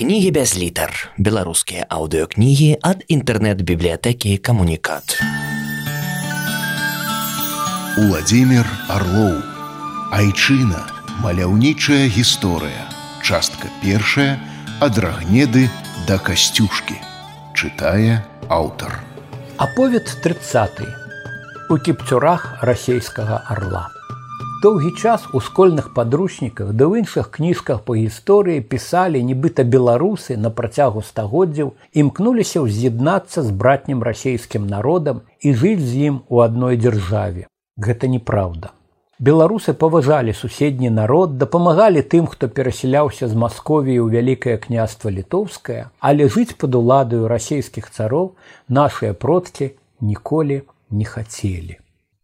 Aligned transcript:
кнігі 0.00 0.30
без 0.32 0.56
літар 0.56 1.12
беларускія 1.20 1.84
аўдыокнігі 1.92 2.68
ад 2.80 3.04
інтэрнэт-бібліятэкі 3.12 4.32
камунікат 4.40 5.20
Уладзімир 8.00 8.64
орлоў 8.88 9.34
айчына. 10.16 10.80
Маляўнічая 11.20 12.08
гісторыя. 12.08 12.88
Частка 13.20 13.68
першая. 13.84 14.40
Ад 14.80 14.96
рагнеды 14.96 15.68
да 16.08 16.16
касцюшкі. 16.16 16.96
Чытае 17.52 18.24
аўтар. 18.48 19.04
Аповед 19.60 20.08
30 20.24 20.80
у 21.68 21.76
кіпцюрах 21.76 22.64
расійскага 22.64 23.44
арла 23.44 23.99
доўгі 24.62 24.90
час 25.02 25.26
у 25.32 25.40
скольных 25.40 25.92
падручніках 25.94 26.72
да 26.72 26.88
ў 26.88 27.04
іншых 27.04 27.30
кніжках 27.36 27.84
па 27.86 27.96
гісторыі 27.98 28.64
пісалі 28.72 29.22
нібыта 29.28 29.64
беларусы 29.76 30.36
на 30.40 30.50
працягу 30.58 31.04
стагоддзяў 31.12 31.72
імкнуліся 32.02 32.64
ўз'яднацца 32.66 33.46
з 33.46 33.54
братнім 33.62 34.04
расійскім 34.10 34.68
народам 34.74 35.24
і 35.40 35.54
жыць 35.62 35.80
з 35.80 36.10
ім 36.10 36.20
у 36.28 36.44
адной 36.44 36.76
дзяржаве. 36.76 37.48
Гэта 37.80 38.12
неправда 38.12 38.76
беларусы 39.20 39.72
паважалі 39.80 40.32
суседні 40.32 40.90
народ 40.90 41.36
дапамагалі 41.40 42.00
тым 42.14 42.28
хто 42.34 42.48
перасяляўся 42.48 43.28
з 43.28 43.36
масковіі 43.42 44.00
ў 44.00 44.08
вялікае 44.16 44.56
княства 44.64 45.12
літоўскае 45.12 45.82
але 46.10 46.28
жыць 46.36 46.56
пад 46.62 46.80
уладаю 46.80 47.28
расійскіх 47.32 47.92
цароў 47.92 48.32
нашыя 48.80 49.12
продкі 49.12 49.72
ніколі 50.00 50.64
не 50.90 51.04
хацелі 51.04 51.76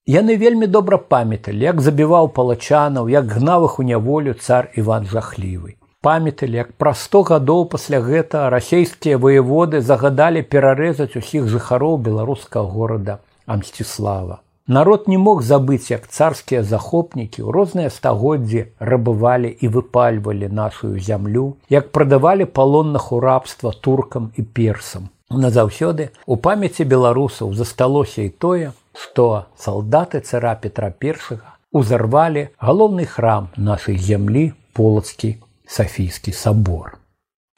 Яны 0.07 0.37
вельмі 0.39 0.67
добра 0.71 0.99
памяталі, 1.03 1.65
як 1.67 1.81
забіваў 1.83 2.29
палачанаў, 2.31 3.09
як 3.11 3.27
гнаў 3.27 3.65
іх 3.67 3.79
у 3.83 3.83
няволю 3.83 4.35
цар 4.39 4.69
Іван 4.79 5.03
жахлівы. 5.11 5.75
Памяталі, 6.01 6.55
як 6.63 6.71
праз 6.79 7.03
сто 7.03 7.23
гадоў 7.27 7.67
пасля 7.73 7.99
гэта 7.99 8.47
расійскія 8.55 9.19
воеводы 9.19 9.81
загадалі 9.83 10.47
перарэзаць 10.47 11.19
усіх 11.19 11.51
жыхароў 11.51 11.99
беларускага 11.99 12.71
горада 12.71 13.19
Амсціслава. 13.47 14.39
Народ 14.69 15.11
не 15.11 15.19
мог 15.19 15.43
забыць, 15.43 15.91
як 15.91 16.07
царскія 16.07 16.63
захопнікі 16.63 17.43
ў 17.43 17.51
розныя 17.51 17.91
стагоддзі 17.91 18.65
рабывалі 18.79 19.51
і 19.59 19.75
выпальвалі 19.75 20.47
нашу 20.47 20.95
зямлю, 21.03 21.59
як 21.69 21.91
прадавалі 21.91 22.47
палонных 22.47 23.11
у 23.11 23.19
рабства 23.19 23.75
туркам 23.75 24.31
і 24.39 24.47
персам. 24.47 25.11
Назаўсёды 25.35 26.11
у 26.27 26.37
памяці 26.39 26.87
беларусаў 26.87 27.55
засталося 27.59 28.23
і 28.23 28.31
тое, 28.31 28.71
што 28.97 29.47
салдаты 29.57 30.21
цара 30.21 30.55
Петра 30.57 30.93
I 31.01 31.15
узарвалі 31.73 32.49
галоўны 32.59 33.05
храм 33.05 33.49
нашай 33.57 33.99
зямлі 33.99 34.53
полацкі 34.73 35.37
Сафійскі 35.67 36.33
сабор. 36.33 36.99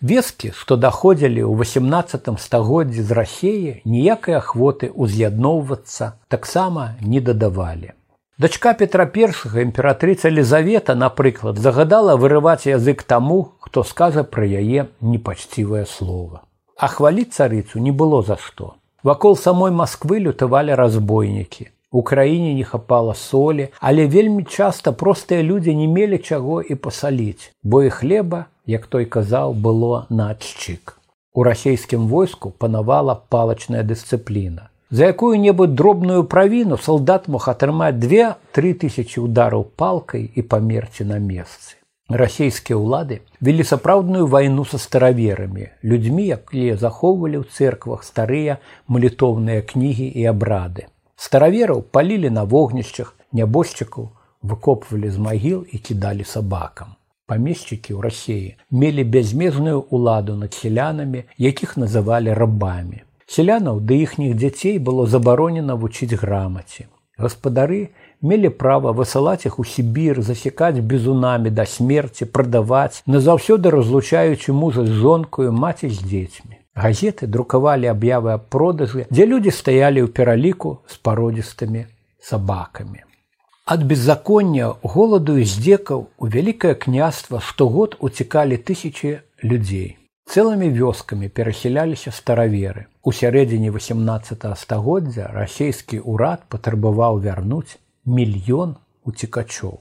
Вескі, 0.00 0.50
што 0.54 0.76
даходзілі 0.78 1.42
ў 1.42 1.52
18 1.58 2.38
стагоддзі 2.38 3.02
з 3.02 3.10
рассеі, 3.18 3.70
ніякай 3.84 4.38
ахвоты 4.38 4.90
ўз'ядноўвацца 4.94 6.14
таксама 6.28 6.94
не 7.02 7.20
дадавалі. 7.20 7.92
Дачка 8.38 8.74
Петра 8.74 9.04
I 9.04 9.26
імператрыца 9.66 10.30
Лізавета, 10.30 10.94
напрыклад, 10.94 11.58
загадала 11.58 12.14
вырываць 12.14 12.70
язык 12.70 13.02
таму, 13.02 13.58
хто 13.58 13.82
скажа 13.82 14.22
пра 14.22 14.46
яе 14.46 14.86
непачцівае 15.00 15.84
слово. 15.84 16.42
А 16.78 16.86
хваліць 16.86 17.34
царыцу 17.34 17.82
не 17.82 17.90
было 17.90 18.22
за 18.22 18.38
што. 18.38 18.77
Вакол 19.04 19.36
самой 19.36 19.70
Масквы 19.70 20.18
лютавалі 20.18 20.74
разбойнікі. 20.74 21.68
У 21.90 22.02
краіне 22.02 22.54
не 22.54 22.64
хапала 22.64 23.14
солі, 23.14 23.68
але 23.80 24.06
вельмі 24.06 24.42
часта 24.42 24.92
простыя 24.92 25.42
людзі 25.42 25.74
не 25.74 25.86
мелі 25.86 26.18
чаго 26.18 26.58
і 26.62 26.74
пасаліць, 26.74 27.54
бо 27.62 27.82
і 27.82 27.90
хлеба, 27.90 28.46
як 28.66 28.90
той 28.90 29.06
казаў, 29.06 29.54
было 29.54 30.10
надшчык. 30.10 30.98
У 31.32 31.46
расійскім 31.46 32.10
войску 32.10 32.50
панавала 32.50 33.14
палачная 33.14 33.86
дысцыпліна. 33.86 34.68
За 34.90 35.06
якую-небудзь 35.14 35.78
дробную 35.78 36.24
правіну 36.24 36.76
салдат 36.76 37.28
мог 37.28 37.48
атрымаць 37.48 37.94
две-тры 38.02 38.74
тысячи 38.74 39.22
удараў 39.22 39.62
палкай 39.62 40.26
і 40.34 40.42
памерці 40.42 41.06
на 41.06 41.22
месцы 41.22 41.77
расійскія 42.08 42.76
ўлады 42.80 43.20
вялі 43.44 43.64
сапраўдную 43.68 44.26
вайну 44.26 44.64
са 44.64 44.78
стараверамі 44.80 45.68
людзьмі 45.84 46.24
якія 46.36 46.76
захоўвалі 46.80 47.40
ў 47.40 47.44
церквах 47.52 48.04
старыя 48.04 48.56
малітоўныя 48.88 49.60
кнігі 49.60 50.08
і 50.08 50.24
абрады. 50.32 50.88
Старавераў 51.16 51.82
палілі 51.92 52.30
на 52.32 52.44
вогнішчах 52.44 53.14
нябожчыкаў 53.32 54.08
выкопвалі 54.40 55.10
з 55.12 55.18
магіл 55.20 55.66
і 55.68 55.78
кідалі 55.78 56.24
сабакам. 56.24 56.96
Памешчыкі 57.28 57.92
ў 57.92 58.00
рассеі 58.00 58.56
мелі 58.72 59.04
бязмезную 59.04 59.84
ўладу 59.92 60.40
над 60.40 60.56
селянамі 60.56 61.28
якіх 61.36 61.76
называлі 61.76 62.32
рабамі. 62.32 63.04
Селянаў 63.28 63.84
ды 63.84 64.00
іхніх 64.00 64.32
дзяцей 64.32 64.78
было 64.80 65.04
забаронена 65.04 65.76
вучыць 65.76 66.16
грамаці 66.16 66.88
гаспадары 67.18 67.90
мелі 68.22 68.48
права 68.48 68.92
высылаць 68.92 69.46
іх 69.46 69.58
у 69.58 69.64
Сібір, 69.64 70.22
засекаць 70.22 70.78
безунамі 70.78 71.50
да 71.50 71.66
смерці, 71.66 72.24
прадаваць, 72.24 73.02
назаўсёды 73.06 73.70
разлучаючы 73.70 74.52
мужа 74.52 74.84
з 74.84 74.94
жонкаю 75.02 75.52
маці 75.52 75.88
з 75.88 75.98
дзецьмі. 76.02 76.58
Газеты 76.74 77.26
друкавалі 77.26 77.90
аб'явы 77.90 78.32
аб 78.38 78.48
продажы, 78.50 79.06
дзе 79.10 79.26
людзі 79.26 79.50
стаялі 79.50 80.06
ў 80.06 80.08
пераліку 80.14 80.78
з 80.86 80.98
пародзістымі 81.02 81.86
сабакамі. 82.22 83.02
Ад 83.68 83.84
беззаконня 83.84 84.74
голаду 84.82 85.36
і 85.36 85.44
здзекаў 85.44 86.06
у 86.16 86.24
вялікае 86.26 86.74
княства 86.74 87.40
штогод 87.40 87.98
уцікалі 88.00 88.56
тысячи 88.56 89.20
людзей. 89.42 89.98
Цэлымі 90.28 90.68
вёскамі 90.68 91.28
перасяляліся 91.28 92.12
стараверы. 92.12 92.86
У 93.02 93.12
сярэдзіне 93.12 93.72
18 93.72 94.44
стагоддзя 94.60 95.28
расійскі 95.32 96.00
ўрад 96.04 96.44
патрабаваў 96.48 97.20
вярнуць 97.24 97.80
мільён 98.08 98.74
уцікачоў. 99.04 99.78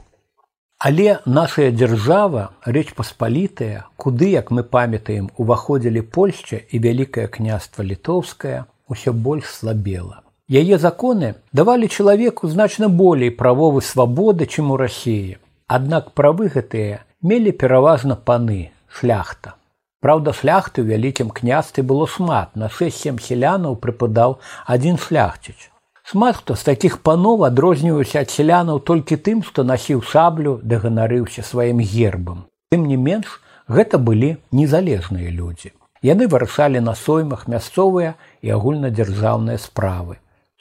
Але 0.77 1.17
нашая 1.25 1.71
дзяржава 1.71 2.53
рэч 2.61 2.93
паспалітая, 2.93 3.87
куды, 3.97 4.29
як 4.29 4.51
мы 4.51 4.61
памятаем, 4.61 5.31
уваходзілі 5.35 6.01
Польшча 6.01 6.61
і 6.69 6.79
вялікае 6.79 7.27
княства 7.27 7.81
літоўскае 7.81 8.65
ўсё 8.85 9.13
больш 9.13 9.49
слабела. 9.49 10.21
Яе 10.47 10.77
законы 10.77 11.33
давалі 11.51 11.89
чалавеку 11.89 12.47
значна 12.47 12.87
болей 12.87 13.31
правовы 13.31 13.81
свабоды, 13.81 14.45
чым 14.45 14.71
у 14.71 14.77
рассіі. 14.77 15.41
Аднак 15.67 16.13
правы 16.13 16.47
гэтыя 16.53 17.01
мелі 17.21 17.51
пераважна 17.51 18.15
паны, 18.15 18.69
шляхта. 18.87 19.57
Праўда, 19.99 20.31
шляхты 20.31 20.85
ў 20.85 20.93
вялікім 20.93 21.33
княстве 21.33 21.81
было 21.81 22.05
шмат, 22.05 22.53
на 22.53 22.69
6-7 22.69 23.17
селянаў 23.17 23.81
прыпадаў 23.81 24.37
адзін 24.69 25.01
шляхціч. 25.01 25.73
Шмат 26.09 26.37
хто 26.39 26.55
з 26.55 26.63
такіх 26.63 26.93
паноў 27.03 27.41
адрозніваўся 27.43 28.21
ад 28.23 28.29
сялянаў 28.31 28.77
толькі 28.89 29.15
тым, 29.23 29.39
што 29.43 29.65
насіў 29.67 30.03
саблю 30.07 30.53
ды 30.63 30.77
ганарыўся 30.79 31.43
сваім 31.43 31.81
гербам. 31.83 32.45
Тым 32.71 32.85
не 32.87 32.95
менш, 32.95 33.33
гэта 33.67 33.99
былі 33.99 34.29
незалежныя 34.55 35.33
людзі. 35.39 35.73
Яны 36.09 36.29
вырашалі 36.31 36.79
на 36.85 36.93
соймах 36.95 37.43
мясцовыя 37.51 38.13
і 38.39 38.55
агульнадзяржаўныя 38.55 39.59
справы. 39.59 40.15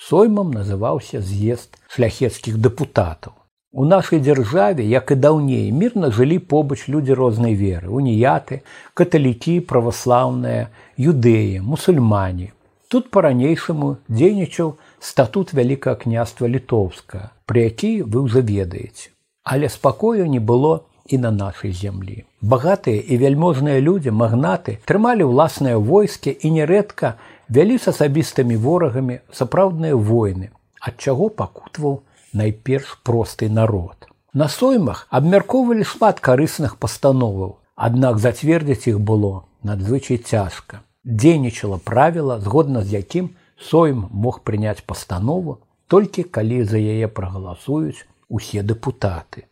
Соймам 0.08 0.50
называўся 0.50 1.22
з'езд 1.22 1.78
шляхецкіх 1.94 2.58
дэпутатаў. 2.58 3.38
У 3.70 3.86
нашай 3.86 4.18
дзяржаве, 4.18 4.82
як 4.82 5.14
і 5.14 5.20
даўней, 5.22 5.70
мірна 5.70 6.10
жылі 6.10 6.40
побач 6.42 6.88
людзі 6.88 7.14
рознай 7.14 7.54
веры, 7.54 7.86
уніяты, 7.86 8.62
каталікі, 8.98 9.60
праваслаўныя, 9.70 10.66
юдэі, 10.98 11.62
мусульмане. 11.62 12.50
Тут 12.88 13.10
па-ранейшаму 13.14 13.96
дзейнічаў 14.08 14.74
статут 15.00 15.52
вялікага 15.52 15.96
княства 16.02 16.46
літоўска, 16.48 17.30
пры 17.46 17.68
які 17.68 18.02
вы 18.02 18.26
ўжо 18.26 18.40
ведаеце. 18.40 19.10
Але 19.44 19.68
спакою 19.68 20.26
не 20.26 20.40
было 20.40 20.86
і 21.06 21.18
на 21.18 21.30
нашай 21.30 21.72
зямлі. 21.72 22.24
Багатыя 22.40 22.98
і 23.00 23.16
вяльможныя 23.16 23.80
людзі 23.80 24.10
магнаты 24.10 24.78
трымалі 24.84 25.30
ўласныя 25.30 25.78
войскі 25.78 26.34
і 26.34 26.50
нярэдка 26.50 27.14
вялі 27.48 27.78
з 27.78 27.94
асабістымі 27.94 28.56
ворагамі 28.56 29.20
сапраўдныя 29.32 29.94
войны, 29.94 30.50
ад 30.80 30.98
чаго 30.98 31.28
пакутваў 31.28 32.02
найперш 32.32 32.98
просты 33.02 33.48
народ. 33.48 34.10
На 34.34 34.48
соймах 34.48 35.06
абмяркоўвалі 35.10 35.84
шмат 35.84 36.20
карысных 36.20 36.76
пастановаў, 36.76 37.56
аднак 37.76 38.18
зацвердзіць 38.18 38.92
іх 38.92 39.00
было 39.00 39.46
надзвычай 39.62 40.18
цяжка. 40.18 40.82
Дзейнічала 41.06 41.78
правіла, 41.78 42.40
згодна 42.40 42.82
з 42.82 42.98
якім 43.00 43.30
Сойм 43.58 44.08
мог 44.10 44.42
прыняць 44.42 44.84
пастанову 44.86 45.58
толькі 45.88 46.24
калі 46.24 46.64
за 46.64 46.78
яе 46.78 47.08
прагаласуюць 47.08 48.04
усе 48.28 48.62
дэпутаты. 48.62 49.46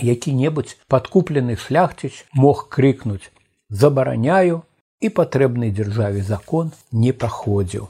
Які-небудзь 0.00 0.76
падкуплены 0.88 1.56
шляхціч 1.56 2.24
мог 2.32 2.68
крыкнуць: 2.68 3.30
забараняю 3.68 4.62
і 5.00 5.08
патрэбны 5.08 5.72
дзяржаве 5.72 6.22
закон 6.22 6.72
не 6.92 7.12
праходзіў. 7.12 7.88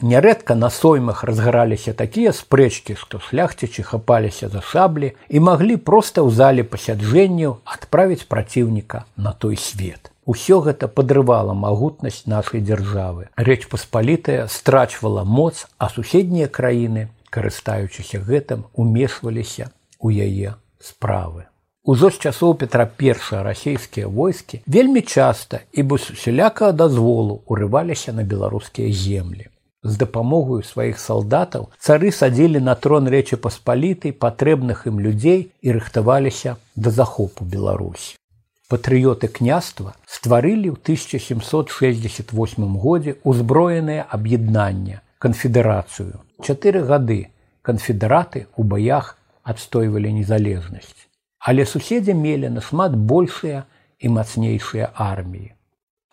Нярэдка 0.00 0.54
на 0.54 0.70
соймах 0.70 1.24
разгараліся 1.28 1.92
такія 1.92 2.32
спрэчкі, 2.32 2.94
што 2.96 3.18
шляхцічы 3.20 3.82
хапаліся 3.84 4.48
за 4.48 4.62
шаблі 4.64 5.12
і 5.28 5.42
маглі 5.44 5.76
проста 5.76 6.24
ў 6.24 6.32
зале 6.32 6.64
пасяджэнняў 6.64 7.58
адправіць 7.64 8.24
праціўніка 8.24 9.04
на 9.16 9.32
той 9.32 9.60
свет. 9.60 10.08
Усё 10.30 10.60
гэта 10.62 10.86
падрывала 10.86 11.54
магутнасць 11.60 12.22
нашай 12.30 12.60
дзяржавы. 12.62 13.24
Рэч 13.34 13.66
паспалітая 13.70 14.46
страчвала 14.46 15.24
моц, 15.24 15.66
а 15.76 15.88
суседнія 15.90 16.46
краіны, 16.46 17.08
карыстаючыся 17.34 18.20
гэтым, 18.28 18.62
умешваліся 18.78 19.72
ў 19.98 20.08
яе 20.26 20.54
справы. 20.78 21.50
Ужо 21.82 22.10
з 22.14 22.30
часоў 22.30 22.54
Петра 22.60 22.86
перша 22.86 23.42
расійскія 23.42 24.06
войскі 24.06 24.62
вельмі 24.66 25.02
часта 25.02 25.64
і 25.72 25.82
без 25.82 26.06
усялякага 26.14 26.78
дазволу 26.84 27.40
урываліся 27.46 28.14
на 28.14 28.22
беларускія 28.22 28.92
землі. 28.92 29.50
З 29.82 29.98
дапамогаю 30.04 30.62
сваіх 30.62 31.02
салдатаў 31.02 31.70
цары 31.82 32.14
садзілі 32.14 32.62
на 32.70 32.78
трон 32.78 33.10
рэчы 33.10 33.40
паспалітай 33.48 34.14
патрэбных 34.14 34.86
ім 34.86 35.02
людзей 35.02 35.50
і 35.58 35.78
рыхтаваліся 35.80 36.56
да 36.76 36.94
захопу 36.94 37.42
Беларусі 37.42 38.20
патрыёты 38.70 39.26
княства 39.26 39.98
стварылі 40.06 40.70
ў 40.70 40.78
1768 40.78 42.78
годзе 42.78 43.18
ўзброенае 43.26 44.06
аб'яднанне 44.06 45.02
канфедэрацыю. 45.18 46.22
Чатыры 46.38 46.86
гады 46.86 47.34
канфедэраты 47.66 48.46
ў 48.54 48.62
баях 48.62 49.18
адстойвалі 49.42 50.14
незалежнасць. 50.22 51.10
Але 51.42 51.66
суседзі 51.66 52.14
мелі 52.14 52.54
нашмат 52.54 52.94
большыя 52.94 53.66
і 53.98 54.06
мацнейшыя 54.16 54.94
арміі. 54.94 55.50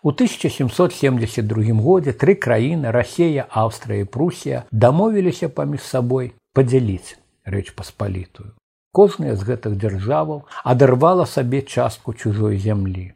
У 0.02 0.10
1772 0.10 1.78
годзе 1.78 2.14
тры 2.14 2.36
краіны 2.36 2.92
Расея, 2.96 3.46
Аўстрыя 3.52 4.02
і 4.02 4.10
Прусія 4.10 4.64
дамовіліся 4.72 5.50
паміж 5.50 5.84
сабой 5.84 6.34
падзяліць 6.54 7.18
рэч 7.46 7.76
паспалітую. 7.78 8.57
Кожная 8.92 9.36
з 9.36 9.44
гэтых 9.48 9.78
дзяржаваў 9.78 10.46
адарвала 10.64 11.26
сабе 11.26 11.62
частку 11.62 12.14
чужой 12.14 12.58
зямлі. 12.58 13.14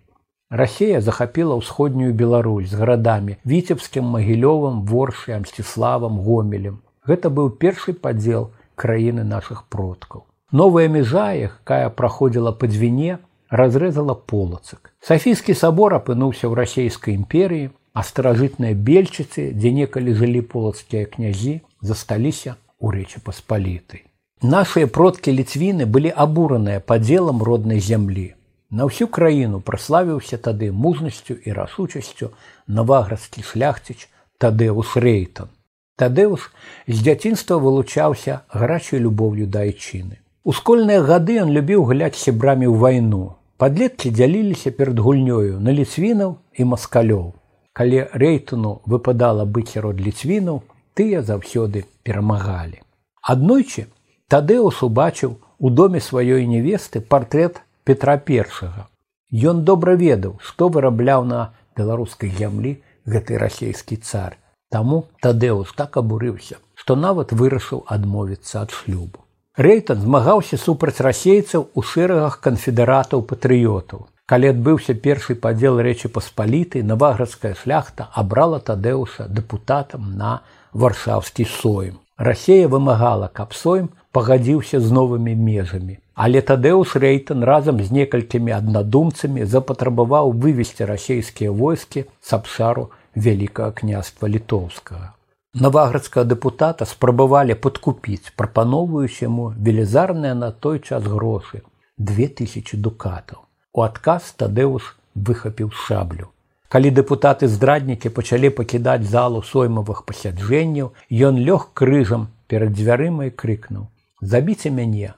Расія 0.52 1.00
захапіла 1.02 1.56
ўсходнюю 1.56 2.14
Беларусь 2.14 2.70
з 2.70 2.76
гарадамі 2.76 3.38
віцебскім 3.48 4.04
магілёвым 4.16 4.84
воршам 4.84 5.46
сціславам 5.48 6.20
гомелем. 6.20 6.82
Гэта 7.08 7.32
быў 7.32 7.56
першы 7.56 7.94
падзел 7.94 8.52
краіны 8.76 9.24
нашых 9.24 9.64
продкаў. 9.72 10.28
Новая 10.52 10.88
межа, 10.92 11.32
якая 11.32 11.88
праходзіла 11.90 12.52
па 12.52 12.68
дзвіне, 12.68 13.24
разрэзала 13.50 14.14
полацак. 14.14 14.92
Сафійскі 15.00 15.56
сабор 15.56 15.96
апынуўся 15.96 16.52
ў 16.52 16.54
расійскай 16.60 17.16
імперыі, 17.16 17.72
а 17.96 18.04
старажытныя 18.04 18.76
бельчыцы, 18.76 19.52
дзе 19.56 19.72
некалі 19.72 20.20
жылі 20.20 20.44
полацкія 20.44 21.08
князі, 21.08 21.64
засталіся 21.80 22.60
ў 22.84 23.00
рэчы 23.00 23.24
паспалітай. 23.24 24.11
Нашыя 24.42 24.88
продкі 24.90 25.32
ліцвіны 25.38 25.86
былі 25.86 26.10
абураныя 26.10 26.82
падзелам 26.82 27.44
роднай 27.46 27.78
зямлі. 27.78 28.34
На 28.74 28.88
ўсю 28.90 29.06
краіну 29.06 29.60
праславіўся 29.62 30.42
тады 30.42 30.72
мужнасцю 30.74 31.38
і 31.38 31.54
рашучасцю 31.54 32.32
наваградскі 32.66 33.46
шляхціч 33.46 34.10
Тадэус 34.42 34.98
Рэйтон. 34.98 35.54
Тадэус 36.02 36.50
з 36.88 36.98
дзяцінства 37.06 37.62
вылучаўся 37.62 38.42
гарачай 38.50 38.98
любоўю 39.06 39.46
да 39.46 39.62
айчыны. 39.70 40.18
У 40.42 40.58
скольныя 40.58 41.06
гады 41.06 41.38
ён 41.46 41.54
любіў 41.54 41.86
гуляць 41.86 42.18
сябрамі 42.18 42.66
ў 42.66 42.82
вайну. 42.82 43.38
Падлеткі 43.62 44.10
дзяліліся 44.10 44.74
перад 44.74 44.98
гульнёю 44.98 45.62
на 45.62 45.70
ліцвінаў 45.70 46.38
і 46.58 46.72
маскалёў. 46.74 47.38
Калі 47.78 48.10
рэйтону 48.18 48.82
выпадала 48.90 49.46
быць 49.46 49.70
сярод 49.78 50.02
ліцвінаў, 50.02 50.64
тыя 50.98 51.22
заўсёды 51.22 51.86
перамагалі. 52.02 52.82
Аднойчы 53.22 53.86
Тадеус 54.32 54.78
убачыў 54.86 55.32
у 55.60 55.70
доме 55.70 56.00
сваёй 56.00 56.46
невесты 56.48 57.02
партрэт 57.02 57.58
Петра 57.84 58.16
першага. 58.16 58.88
Ён 59.28 59.66
добра 59.68 59.96
ведаў, 60.00 60.38
што 60.40 60.70
вырабляў 60.70 61.26
на 61.28 61.40
беларускай 61.76 62.32
зямлі 62.38 62.72
гэты 63.04 63.36
расійскі 63.42 63.98
цар. 63.98 64.38
Таму 64.72 65.02
Тадеус 65.20 65.76
так 65.76 66.00
абурыўся, 66.00 66.64
што 66.76 66.96
нават 66.96 67.36
вырашыў 67.36 67.84
адмовіцца 67.98 68.64
ад 68.64 68.72
шлюбу. 68.72 69.20
Рэйтан 69.60 70.00
змагаўся 70.00 70.56
супраць 70.56 71.04
расейцаў 71.04 71.68
у 71.76 71.84
шэрагах 71.84 72.40
канфедэратаў 72.40 73.28
патрыётаў. 73.28 74.08
Калі 74.32 74.56
адбыўся 74.56 74.96
першы 74.96 75.36
падзел 75.36 75.76
рэчы 75.84 76.08
паспаліты, 76.08 76.88
наваградская 76.88 77.52
шляхта 77.60 78.08
абрала 78.16 78.64
Тадеуса 78.64 79.28
дэпутатам 79.28 80.16
на 80.16 80.40
варшаўскі 80.72 81.44
соем. 81.44 82.00
Расея 82.16 82.70
вымагала, 82.70 83.28
каб 83.28 83.52
соем 83.52 83.92
пагадзіўся 84.12 84.80
з 84.80 84.92
новымі 84.92 85.36
межамі. 85.36 85.98
Але 86.14 86.42
Тадэус 86.42 86.96
Рэйтан 87.04 87.44
разам 87.44 87.80
з 87.84 87.92
некалькімі 87.92 88.52
аднадумцамі 88.58 89.46
запатрабаваў 89.46 90.34
вывесці 90.44 90.86
расійскія 90.86 91.52
войскі 91.52 92.06
з 92.22 92.34
абшару 92.34 92.92
вялікага 93.16 93.72
княства 93.72 94.28
літоўскага. 94.28 95.14
Наваградскага 95.54 96.24
дэпутата 96.32 96.86
спрабавалі 96.88 97.56
падкупіць, 97.60 98.32
прапаноўваюць 98.40 99.20
яму 99.22 99.52
велізарныя 99.58 100.36
на 100.36 100.52
той 100.52 100.80
час 100.80 101.04
грошы 101.04 101.64
2000 101.98 102.80
дукатаў. 102.80 103.44
У 103.76 103.84
адказ 103.84 104.32
Тадэус 104.40 104.96
выхапіў 105.16 105.72
шаблю. 105.76 106.32
Калі 106.72 106.92
дэпутаты 106.96 107.52
здраднікі 107.52 108.10
пачалі 108.16 108.50
пакідаць 108.56 109.04
залу 109.04 109.44
соймавых 109.44 110.06
пасяджэнняў, 110.08 110.96
ён 111.12 111.36
лёг 111.36 111.76
крыжам 111.76 112.32
перад 112.48 112.72
дзвярыма 112.72 113.28
і 113.28 113.36
крыкнуў: 113.36 113.91
забіце 114.22 114.70
мяне, 114.70 115.14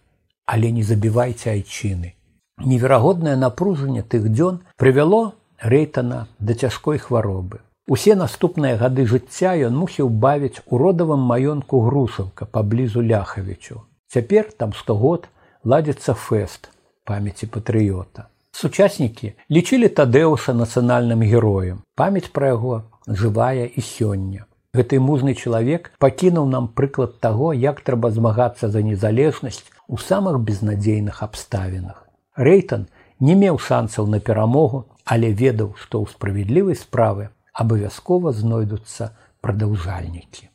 але 0.45 0.71
не 0.71 0.83
забівайце 0.83 1.51
айчыны. 1.51 2.15
Неверагоднае 2.57 3.35
напружанне 3.35 4.03
тых 4.03 4.29
дзён 4.31 4.61
прывяло 4.77 5.33
рэйтана 5.59 6.27
да 6.39 6.53
цяжкой 6.53 6.97
хваробы. 6.97 7.59
Усе 7.87 8.15
наступныя 8.15 8.77
гады 8.79 9.05
жыцця 9.05 9.55
ён 9.67 9.75
мусіў 9.75 10.07
бавіць 10.07 10.63
у 10.67 10.77
родавым 10.77 11.19
маёнку 11.19 11.81
грушаўка 11.83 12.45
паблізу 12.45 13.01
ляхавічу. 13.01 13.83
Цяпер 14.07 14.51
там 14.55 14.71
сто 14.73 14.95
год 14.95 15.27
ладзіцца 15.63 16.13
фэст 16.13 16.69
памяці 17.03 17.51
патрыёта. 17.51 18.31
Сучаснікі 18.51 19.33
лічылі 19.49 19.89
тадэуса 19.89 20.53
нацыянальным 20.53 21.25
героем. 21.27 21.83
памяць 21.95 22.31
пра 22.31 22.55
яго 22.55 22.83
жывая 23.07 23.65
і 23.65 23.81
сёння. 23.81 24.45
Гэты 24.73 24.97
мужны 24.99 25.35
чалавек 25.37 25.91
пакінуў 26.01 26.47
нам 26.49 26.67
прыклад 26.67 27.19
таго, 27.21 27.53
як 27.53 27.81
трэба 27.85 28.09
змагацца 28.09 28.69
за 28.73 28.81
незалежнасць 28.81 29.61
у 29.87 29.97
самых 30.01 30.39
безнадзейных 30.47 31.21
абставінах. 31.21 31.99
Рэйтан 32.35 32.87
не 33.19 33.35
меў 33.35 33.59
шансаў 33.61 34.07
на 34.09 34.19
перамогу, 34.19 34.85
але 35.05 35.29
ведаў, 35.29 35.75
што 35.77 36.01
ў 36.01 36.09
справядлівай 36.09 36.79
справы 36.79 37.29
абавязкова 37.53 38.33
знойдуцца 38.33 39.13
прадаўжальнікі. 39.45 40.49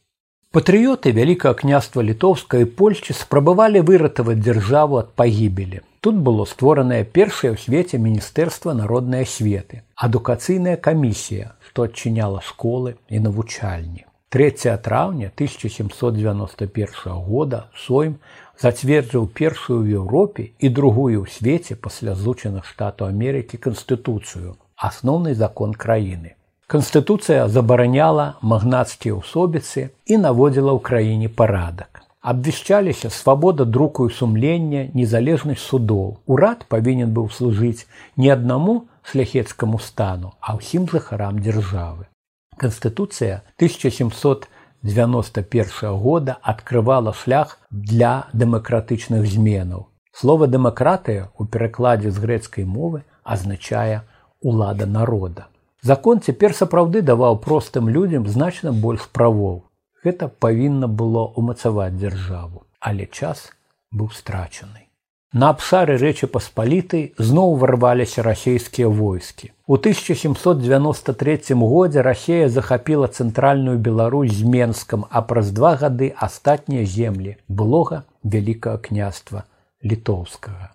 Патрыёты 0.50 1.12
вялікага 1.12 1.54
княства 1.54 2.02
літоўска 2.02 2.58
і 2.64 2.66
Польшчы 2.75 3.14
спрабавалі 3.14 3.84
выратаваць 3.84 4.40
дзяржаву 4.40 4.98
ад 4.98 5.14
пагібелі. 5.14 5.84
Тут 6.00 6.18
было 6.18 6.46
створанае 6.48 7.04
першае 7.04 7.52
ў 7.52 7.60
свеце 7.60 8.02
міністэрства 8.02 8.75
народнай 8.75 9.28
асветы, 9.28 9.84
адукацыйная 9.94 10.75
камісія, 10.80 11.54
што 11.78 11.87
адчыняла 11.87 12.40
школы 12.42 12.99
і 13.08 13.20
навучальні. 13.23 14.04
3 14.35 14.50
траўня 14.82 15.30
1791 15.30 17.14
года 17.23 17.70
сойм 17.78 18.18
зацвердзіў 18.58 19.28
першую 19.30 19.87
ў 19.87 20.02
Еўропе 20.02 20.50
і 20.58 20.68
другую 20.75 21.23
ў 21.23 21.30
свеце 21.30 21.78
пасля 21.78 22.18
злучаных 22.18 22.66
штатаў 22.66 23.14
Амерыкі 23.14 23.62
канстытуцыю, 23.62 24.58
асноўны 24.75 25.38
закон 25.38 25.70
краіны. 25.70 26.35
Канстытуцыя 26.66 27.47
забараняла 27.47 28.35
магнацкія 28.42 29.14
ўсобіцы 29.14 29.94
і 30.11 30.18
наводзіла 30.18 30.75
ў 30.75 30.82
краіне 30.82 31.30
парадак. 31.30 31.98
Абвяшчаліся 32.20 33.10
свабода 33.10 33.64
друку 33.64 34.06
і 34.06 34.10
сумлення, 34.12 34.90
незалежнасць 34.94 35.62
судоў. 35.62 36.16
Урад 36.26 36.64
павінен 36.68 37.14
быў 37.14 37.30
служыць 37.30 37.87
не 38.16 38.30
аднаму 38.34 38.88
шляхецкаму 39.02 39.78
стану, 39.78 40.32
а 40.40 40.56
ўсім 40.58 40.88
жыхарам 40.90 41.38
дзяржавы. 41.38 42.06
Канстытуцыя 42.58 43.42
1791 43.62 45.94
года 45.94 46.42
адкрывала 46.42 47.14
шлях 47.14 47.62
для 47.70 48.26
дэмакратычных 48.34 49.22
зменаў. 49.22 49.87
Слова 50.10 50.50
дэмакратыя 50.50 51.30
ў 51.38 51.46
перакладзе 51.46 52.10
з 52.10 52.18
грэцкай 52.18 52.66
мовы 52.66 53.06
азначае 53.22 54.02
улада 54.42 54.90
народа. 54.90 55.46
Закон 55.87 56.18
цяпер 56.18 56.50
сапраўды 56.50 57.06
даваў 57.06 57.38
простым 57.38 57.87
людзям 57.88 58.26
значна 58.26 58.75
больш 58.75 59.06
правоў. 59.14 59.67
Гэта 60.05 60.28
павінна 60.28 60.87
было 60.87 61.33
ўмацаваць 61.37 61.95
дзяржаву, 61.97 62.67
але 62.81 63.07
час 63.07 63.50
быў 63.90 64.11
страчаны. 64.14 64.88
На 65.33 65.50
абшары 65.52 65.99
рэчы 66.00 66.26
паспалітай 66.33 67.02
зноў 67.19 67.57
варваліся 67.61 68.23
расійскія 68.23 68.88
войскі. 68.88 69.50
У 69.67 69.76
1793 69.76 71.55
годзе 71.55 72.02
Расея 72.02 72.49
захапіла 72.49 73.09
цэнтральную 73.09 73.76
Беларусь 73.76 74.33
з 74.33 74.45
Менскам, 74.45 75.05
а 75.11 75.21
праз 75.21 75.50
два 75.52 75.75
гады 75.76 76.14
астатнія 76.17 76.87
землі 76.87 77.37
былога 77.49 78.05
вялікага 78.25 78.78
княства 78.78 79.45
літоўскага. 79.85 80.73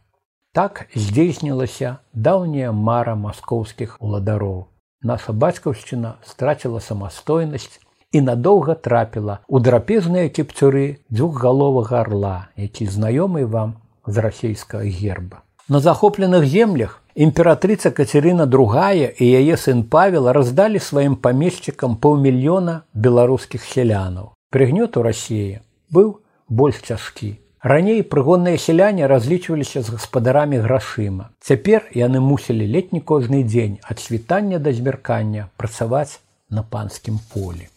Так 0.54 0.86
здзейснілася 0.94 1.98
даўняя 2.14 2.72
мара 2.72 3.16
маскоўскіх 3.16 3.98
уладароў. 4.00 4.68
Наша 5.02 5.34
бацькаўшчына 5.34 6.22
страціла 6.22 6.80
самастойнасць 6.80 7.82
і 8.14 8.22
надоўга 8.22 8.76
трапіла 8.78 9.40
ў 9.50 9.58
драпезныя 9.66 10.30
кіпцюры 10.30 11.02
дзвюхгаловага 11.10 12.06
арла, 12.06 12.38
які 12.56 12.86
знаёмы 12.86 13.46
вам 13.46 13.76
з 14.06 14.18
расійскага 14.18 14.86
герба. 14.86 15.42
На 15.68 15.80
захопленых 15.80 16.46
землях 16.46 17.02
імператрыца 17.16 17.92
Кацярына 17.92 18.46
другая 18.46 19.10
і 19.10 19.26
яе 19.26 19.58
сын 19.58 19.84
Павел 19.84 20.30
раздалі 20.32 20.80
сваім 20.80 21.16
памешчыкам 21.16 21.96
паўмільёна 21.98 22.84
беларускіх 22.94 23.66
сялянаў. 23.66 24.34
Прыгнёт 24.54 24.98
у 24.98 25.02
рассіі 25.02 25.62
быў 25.90 26.20
больш 26.50 26.84
цяжкі. 26.86 27.40
Раней 27.64 28.04
прыгонныя 28.04 28.60
сяляне 28.60 29.08
разлічваліся 29.08 29.82
з 29.82 29.96
гаспадарамі 29.96 30.60
грашыма. 30.60 31.32
Цяпер 31.40 31.88
яны 31.96 32.20
мусілі 32.20 32.68
летні 32.68 33.00
кожны 33.00 33.44
дзень 33.48 33.80
ад 33.82 34.04
світання 34.04 34.60
да 34.60 34.74
змяркання 34.74 35.48
працаваць 35.56 36.20
на 36.50 36.64
панскім 36.64 37.20
полі. 37.34 37.73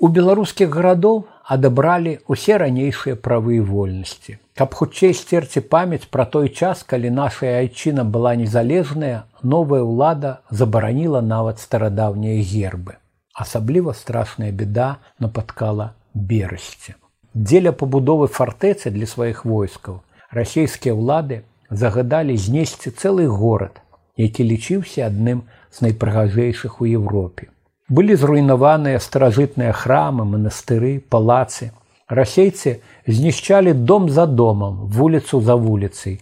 У 0.00 0.08
беларускіх 0.08 0.68
гарадоў 0.72 1.24
адабралі 1.56 2.18
ўсе 2.28 2.58
ранейшыя 2.62 3.16
правы 3.16 3.56
і 3.56 3.64
вольнасці. 3.70 4.36
Каб 4.56 4.74
хутчэй 4.74 5.14
сцерці 5.14 5.60
памяць 5.60 6.08
пра 6.10 6.24
той 6.24 6.48
час, 6.48 6.82
калі 6.82 7.10
наша 7.10 7.56
айчына 7.62 8.04
была 8.04 8.34
незалежная, 8.36 9.24
новая 9.42 9.82
ўлада 9.84 10.36
забараніла 10.50 11.24
нават 11.24 11.64
старадаўнія 11.64 12.44
гербы. 12.44 13.00
Асабліва 13.32 13.92
страшная 13.92 14.52
беда 14.52 14.96
напаткала 15.18 15.92
берасці 16.14 16.96
дзеля 17.36 17.72
пабудовы 17.72 18.28
фартэцы 18.32 18.90
для 18.90 19.06
сваіх 19.06 19.44
войскаў 19.44 20.00
расійскія 20.32 20.94
ўлады 20.96 21.42
загадалі 21.68 22.36
знесці 22.36 22.90
цэлы 22.90 23.26
горад, 23.28 23.76
які 24.16 24.46
лічыўся 24.48 25.04
адным 25.06 25.44
з 25.70 25.84
найпрыгажэйшых 25.84 26.80
у 26.80 26.88
Еўропе. 26.88 27.52
Былі 27.88 28.16
зруйнаваныя 28.16 28.98
старажытныя 28.98 29.72
храмы, 29.72 30.24
манастыры, 30.24 31.00
палацы. 31.00 31.70
Расейцы 32.08 32.80
знішчалі 33.06 33.72
дом 33.72 34.10
за 34.10 34.26
домам, 34.26 34.86
вуліцу 34.86 35.40
за 35.40 35.56
вуліцай. 35.56 36.20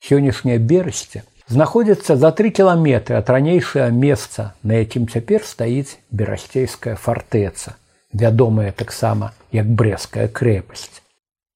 Сённяшняе 0.00 0.58
берасце 0.58 1.22
знаходзіцца 1.48 2.16
за 2.16 2.32
тры 2.32 2.50
кіламетры 2.50 3.16
ад 3.20 3.28
ранейшае 3.28 3.90
месца, 3.90 4.54
на 4.62 4.80
якім 4.80 5.06
цяпер 5.08 5.44
стаіць 5.44 5.98
берасцейская 6.10 6.96
фартэца 6.96 7.76
вядомая 8.12 8.72
таксама 8.72 9.32
як 9.52 9.66
брэская 9.66 10.28
крэпасць. 10.28 11.00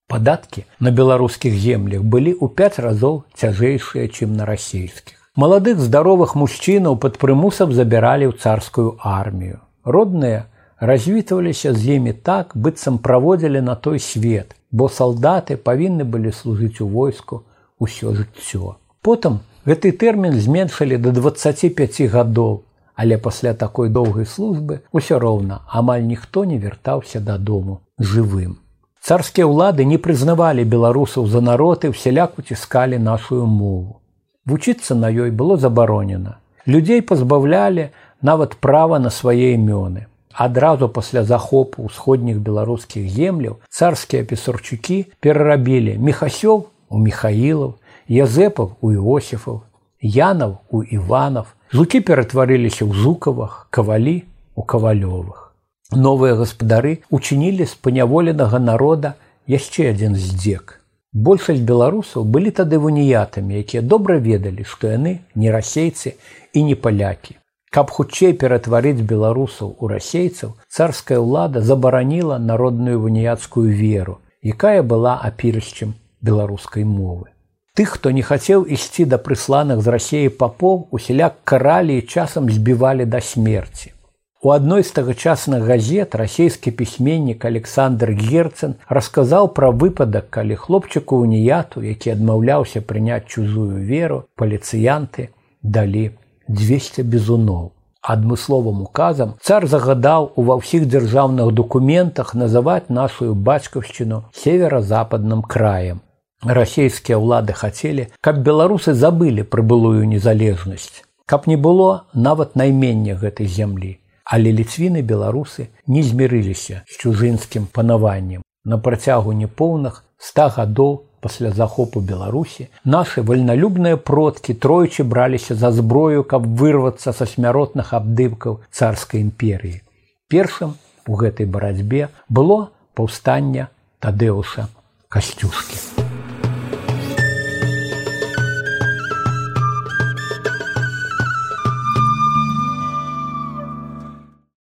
Падаткі 0.08 0.64
на 0.80 0.90
беларускіх 0.90 1.54
землях 1.54 2.02
былі 2.02 2.32
ў 2.32 2.48
пяць 2.54 2.78
разоў 2.78 3.25
цяжэйшыя, 3.34 4.08
чым 4.08 4.36
на 4.36 4.46
расійскіх. 4.46 5.15
Маладых 5.37 5.81
здаровых 5.85 6.31
мужчынаў 6.40 6.95
пад 6.97 7.19
прымусам 7.21 7.73
забіралі 7.76 8.33
ў 8.33 8.40
царскую 8.40 8.97
армію. 9.05 9.61
Родныя 9.85 10.49
развітваліся 10.81 11.73
з 11.76 11.97
імі 11.97 12.14
так, 12.28 12.55
быццам 12.57 12.97
праводзілі 13.05 13.61
на 13.61 13.75
той 13.76 14.00
свет, 14.00 14.57
бо 14.73 14.88
салдаты 14.88 15.57
павінны 15.61 16.09
былі 16.09 16.33
служыць 16.33 16.81
у 16.81 16.88
войску 16.88 17.43
ўсё 17.76 18.16
жыццё. 18.16 18.81
Потым 19.05 19.45
гэты 19.69 19.93
тэрмін 19.93 20.40
зменшылі 20.40 20.97
да 20.97 21.12
25 21.12 22.00
гадоў, 22.16 22.64
але 22.97 23.21
пасля 23.21 23.52
такой 23.52 23.93
доўгай 23.93 24.25
службы 24.25 24.81
ўсё 24.88 25.21
роўна 25.21 25.61
амаль 25.69 26.09
ніхто 26.09 26.49
не 26.49 26.57
вяртаўся 26.57 27.21
дадому 27.21 27.85
жывым. 28.00 28.57
Царскія 29.05 29.45
ўлады 29.45 29.85
не 29.85 30.00
прызнавалі 30.00 30.64
беларусаў 30.64 31.28
за 31.28 31.45
народ 31.45 31.85
і 31.85 31.93
ўсяляк 31.93 32.40
уціскалі 32.40 32.97
нашу 32.97 33.45
мову. 33.45 34.00
Вучыцца 34.47 34.95
на 34.95 35.11
ёй 35.11 35.31
было 35.31 35.57
забаронена. 35.57 36.38
Людзей 36.67 37.03
пазбаўлялі 37.03 37.91
нават 38.23 38.57
права 38.57 38.99
на 38.99 39.11
свае 39.11 39.55
імёны. 39.55 40.07
Адразу 40.33 40.88
пасля 40.88 41.25
захопу 41.25 41.88
ўсходніх 41.88 42.38
беларускіх 42.38 43.09
земляў 43.11 43.59
царскія 43.71 44.23
пісарчукі 44.23 44.99
перарабілі 45.21 45.99
мехасёў 45.99 46.67
у 46.88 46.97
михаілаў, 47.03 47.76
язэпаў 48.09 48.76
у 48.81 48.93
іосифаў, 48.93 49.62
янаў 50.00 50.59
у 50.71 50.83
іванов, 50.83 51.57
Жукі 51.75 51.99
ператварыліся 51.99 52.87
ў 52.87 52.95
жукавах, 52.95 53.67
кавалі 53.75 54.23
у 54.55 54.62
кавалёвых. 54.62 55.50
Новыя 55.91 56.38
гаспадары 56.38 57.03
учынілі 57.11 57.67
з 57.67 57.75
паняволенага 57.75 58.62
народа 58.62 59.19
яшчэ 59.50 59.91
адзін 59.91 60.15
здзек. 60.15 60.79
Большасць 61.16 61.62
беларусаў 61.68 62.25
былі 62.28 62.50
тады 62.56 62.76
вуніятамі, 62.76 63.56
якія 63.64 63.80
добра 63.80 64.16
ведалі, 64.20 64.64
што 64.68 64.90
яны 64.92 65.12
не 65.35 65.49
расейцы 65.54 66.12
і 66.52 66.64
не 66.66 66.76
палякі. 66.76 67.37
Каб 67.73 67.88
хутчэй 67.88 68.35
ператварыць 68.42 69.00
беларусаў 69.12 69.70
у 69.80 69.88
расейцаў, 69.88 70.52
царская 70.68 71.16
ўлада 71.16 71.64
забараніла 71.64 72.37
народную 72.37 73.00
вуніяцкую 73.00 73.73
веру, 73.73 74.18
якая 74.44 74.85
была 74.85 75.16
апірышчым 75.30 75.96
беларускай 76.20 76.85
мовы. 76.85 77.32
Тых, 77.73 77.96
хто 77.96 78.12
не 78.12 78.20
хацеў 78.20 78.68
ісці 78.68 79.08
да 79.08 79.16
прысланых 79.16 79.80
з 79.80 79.96
рассеі 79.96 80.37
папоў, 80.44 80.88
усяляк 80.92 81.40
каралі 81.44 81.96
і 81.96 82.04
часам 82.04 82.52
збівалі 82.52 83.08
да 83.08 83.25
смерці. 83.25 83.96
У 84.43 84.50
адной 84.50 84.83
з 84.85 84.93
тагачасных 84.93 85.62
газет 85.64 86.14
расійскі 86.14 86.71
пісьменнік 86.71 87.45
Александр 87.45 88.12
Герцн 88.12 88.76
расказаў 88.88 89.49
пра 89.57 89.71
выпадак, 89.73 90.28
калі 90.31 90.61
хлопчыку 90.61 91.16
уніяту, 91.25 91.81
які 91.81 92.12
адмаўляўся 92.12 92.85
прыняць 92.85 93.25
чужую 93.25 93.81
веру, 93.81 94.28
паліцыянты 94.37 95.33
далі 95.62 96.12
200 96.49 97.02
бізуноў. 97.02 97.73
Адмысловым 98.05 98.85
указам 98.85 99.35
цар 99.40 99.66
загадаў 99.66 100.31
у 100.37 100.45
ва 100.47 100.61
ўсіх 100.61 100.85
дзяржаўных 100.85 101.50
дакументах 101.57 102.35
называць 102.37 102.93
нашу 102.93 103.33
бацькаўшчыну 103.35 104.23
северо-западным 104.37 105.43
краем 105.43 106.05
расійскія 106.45 107.16
ўлады 107.19 107.57
хацелі, 107.57 108.12
каб 108.21 108.45
беларусы 108.45 108.93
забылі 108.93 109.43
пра 109.49 109.62
былую 109.62 110.05
незалежнасць, 110.07 111.02
каб 111.25 111.49
не 111.49 111.57
было 111.57 112.05
нават 112.12 112.55
наймення 112.55 113.16
гэтай 113.16 113.49
зямлі. 113.49 113.99
Але 114.26 114.50
ліцвіны 114.50 115.02
беларусы 115.06 115.68
не 115.87 116.02
змірыліся 116.02 116.83
з 116.90 116.99
чужынскім 116.99 117.71
панаваннем. 117.73 118.42
На 118.64 118.78
працягу 118.78 119.33
непоўных 119.33 120.02
100 120.18 120.49
гадоў 120.59 120.95
пасля 121.26 121.50
захопу 121.50 122.00
Беларусі 122.00 122.68
нашы 122.85 123.23
вальналюбныя 123.23 123.97
продкі 123.97 124.54
тройчы 124.54 125.04
браліся 125.04 125.54
за 125.54 125.71
зброю, 125.73 126.25
каб 126.25 126.47
вырвацца 126.47 127.12
са 127.12 127.26
смяротных 127.26 127.92
абдымкаў 127.95 128.61
царскай 128.71 129.23
імперіі. 129.23 129.83
Першым 130.28 130.75
у 131.06 131.14
гэтай 131.14 131.47
барацьбе 131.47 132.09
было 132.28 132.71
паўстання 132.95 133.71
Тадэуса 134.02 134.66
касцюшкі. 135.09 135.96